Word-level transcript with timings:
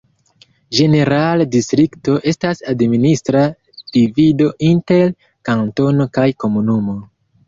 Ĝenerale 0.75 1.45
distrikto 1.55 2.15
estas 2.31 2.63
administra 2.71 3.43
divido 3.97 4.47
inter 4.71 5.13
kantono 5.51 6.09
kaj 6.19 6.25
komunumo. 6.45 6.97